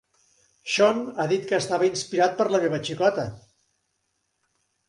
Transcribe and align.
Sean 0.75 1.03
ha 1.23 1.27
dit 1.33 1.45
que 1.51 1.59
estava 1.63 1.87
"inspirat 1.89 2.35
per 2.39 2.49
la 2.57 2.63
meva 2.65 2.83
xicota". 2.89 3.29